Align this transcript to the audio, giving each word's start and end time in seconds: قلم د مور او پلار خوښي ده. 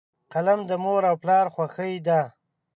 قلم 0.33 0.59
د 0.69 0.71
مور 0.83 1.01
او 1.09 1.15
پلار 1.23 1.45
خوښي 1.53 1.93
ده. 2.07 2.21